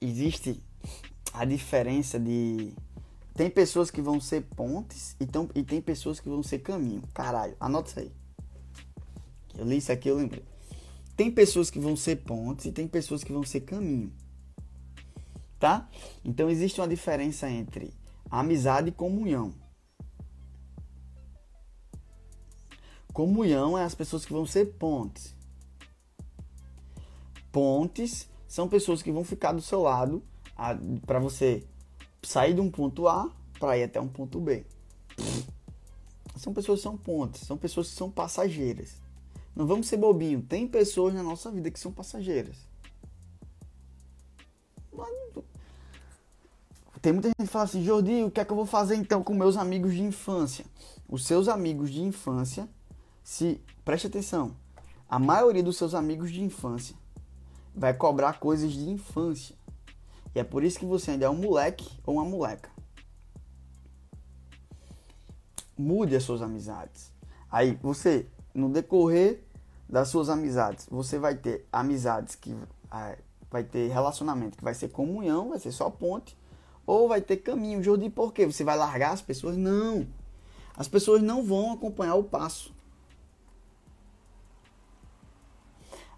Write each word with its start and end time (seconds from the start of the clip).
existe 0.00 0.62
a 1.32 1.44
diferença 1.44 2.18
de. 2.18 2.72
Tem 3.34 3.48
pessoas 3.48 3.90
que 3.90 4.02
vão 4.02 4.20
ser 4.20 4.42
pontes 4.42 5.16
e, 5.20 5.26
tão, 5.26 5.48
e 5.54 5.62
tem 5.62 5.80
pessoas 5.80 6.20
que 6.20 6.28
vão 6.28 6.42
ser 6.42 6.58
caminho. 6.60 7.02
Caralho, 7.14 7.56
anota 7.60 7.90
isso 7.90 8.00
aí. 8.00 8.12
Eu 9.56 9.64
li 9.64 9.76
isso 9.76 9.92
aqui, 9.92 10.08
eu 10.08 10.16
lembrei. 10.16 10.44
Tem 11.16 11.30
pessoas 11.30 11.70
que 11.70 11.78
vão 11.78 11.96
ser 11.96 12.16
pontes 12.16 12.66
e 12.66 12.72
tem 12.72 12.88
pessoas 12.88 13.22
que 13.22 13.32
vão 13.32 13.42
ser 13.42 13.60
caminho. 13.60 14.12
Tá? 15.58 15.88
Então 16.24 16.48
existe 16.48 16.80
uma 16.80 16.88
diferença 16.88 17.50
entre 17.50 17.92
amizade 18.30 18.88
e 18.88 18.92
comunhão. 18.92 19.52
Comunhão 23.12 23.76
é 23.76 23.84
as 23.84 23.94
pessoas 23.94 24.24
que 24.24 24.32
vão 24.32 24.46
ser 24.46 24.66
pontes. 24.78 25.34
Pontes 27.52 28.29
são 28.50 28.68
pessoas 28.68 29.00
que 29.00 29.12
vão 29.12 29.22
ficar 29.22 29.52
do 29.52 29.62
seu 29.62 29.82
lado 29.82 30.24
para 31.06 31.20
você 31.20 31.64
sair 32.20 32.52
de 32.52 32.60
um 32.60 32.68
ponto 32.68 33.06
A 33.06 33.30
para 33.60 33.78
ir 33.78 33.84
até 33.84 34.00
um 34.00 34.08
ponto 34.08 34.40
B. 34.40 34.66
São 36.34 36.52
pessoas 36.52 36.80
que 36.80 36.82
são 36.82 36.96
pontes, 36.96 37.42
são 37.42 37.56
pessoas 37.56 37.90
que 37.90 37.94
são 37.94 38.10
passageiras. 38.10 38.96
Não 39.54 39.68
vamos 39.68 39.86
ser 39.86 39.98
bobinho, 39.98 40.42
tem 40.42 40.66
pessoas 40.66 41.14
na 41.14 41.22
nossa 41.22 41.48
vida 41.48 41.70
que 41.70 41.78
são 41.78 41.92
passageiras. 41.92 42.56
Tem 47.00 47.12
muita 47.12 47.28
gente 47.28 47.36
que 47.38 47.46
fala 47.46 47.64
assim, 47.64 47.84
Jordi, 47.84 48.24
o 48.24 48.32
que 48.32 48.40
é 48.40 48.44
que 48.44 48.50
eu 48.50 48.56
vou 48.56 48.66
fazer 48.66 48.96
então 48.96 49.22
com 49.22 49.32
meus 49.32 49.56
amigos 49.56 49.94
de 49.94 50.02
infância? 50.02 50.64
Os 51.08 51.24
seus 51.24 51.46
amigos 51.46 51.88
de 51.88 52.02
infância, 52.02 52.68
se 53.22 53.60
preste 53.84 54.08
atenção, 54.08 54.56
a 55.08 55.20
maioria 55.20 55.62
dos 55.62 55.76
seus 55.76 55.94
amigos 55.94 56.32
de 56.32 56.42
infância 56.42 56.96
vai 57.80 57.94
cobrar 57.94 58.38
coisas 58.38 58.72
de 58.72 58.90
infância. 58.90 59.56
E 60.34 60.38
é 60.38 60.44
por 60.44 60.62
isso 60.62 60.78
que 60.78 60.84
você 60.84 61.12
ainda 61.12 61.24
é 61.24 61.30
um 61.30 61.34
moleque 61.34 61.98
ou 62.04 62.16
uma 62.16 62.24
moleca. 62.26 62.68
Mude 65.78 66.14
as 66.14 66.22
suas 66.22 66.42
amizades. 66.42 67.10
Aí 67.50 67.78
você, 67.82 68.26
no 68.54 68.68
decorrer 68.68 69.42
das 69.88 70.08
suas 70.08 70.28
amizades, 70.28 70.86
você 70.90 71.18
vai 71.18 71.34
ter 71.34 71.66
amizades 71.72 72.34
que 72.34 72.54
ah, 72.90 73.16
vai 73.50 73.64
ter 73.64 73.90
relacionamento 73.90 74.58
que 74.58 74.64
vai 74.64 74.74
ser 74.74 74.90
comunhão, 74.90 75.48
vai 75.48 75.58
ser 75.58 75.72
só 75.72 75.88
ponte, 75.88 76.36
ou 76.86 77.08
vai 77.08 77.22
ter 77.22 77.38
caminho. 77.38 77.82
Jordi, 77.82 78.10
por 78.10 78.34
quê? 78.34 78.44
Você 78.44 78.62
vai 78.62 78.76
largar 78.76 79.12
as 79.12 79.22
pessoas? 79.22 79.56
Não. 79.56 80.06
As 80.76 80.86
pessoas 80.86 81.22
não 81.22 81.42
vão 81.42 81.72
acompanhar 81.72 82.16
o 82.16 82.24
passo. 82.24 82.74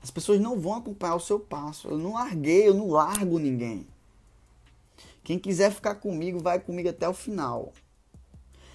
As 0.03 0.11
pessoas 0.11 0.41
não 0.41 0.58
vão 0.58 0.75
acompanhar 0.75 1.14
o 1.14 1.20
seu 1.20 1.39
passo. 1.39 1.89
Eu 1.89 1.98
não 1.98 2.14
larguei, 2.14 2.67
eu 2.67 2.75
não 2.75 2.89
largo 2.89 3.39
ninguém. 3.39 3.86
Quem 5.22 5.39
quiser 5.39 5.70
ficar 5.70 5.94
comigo, 5.94 6.41
vai 6.41 6.59
comigo 6.59 6.89
até 6.89 7.09
o 7.09 7.14
final. 7.14 7.72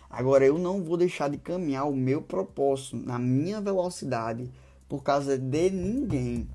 Agora, 0.10 0.46
eu 0.46 0.58
não 0.58 0.82
vou 0.82 0.96
deixar 0.96 1.30
de 1.30 1.38
caminhar 1.38 1.88
o 1.88 1.96
meu 1.96 2.22
propósito 2.22 2.96
na 2.96 3.20
minha 3.20 3.60
velocidade 3.60 4.50
por 4.88 5.04
causa 5.04 5.38
de 5.38 5.70
ninguém. 5.70 6.48